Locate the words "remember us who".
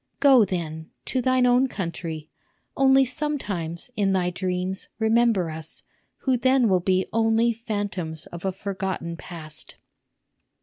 4.97-6.37